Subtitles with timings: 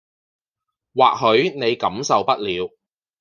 [0.95, 2.71] 或許你感受不了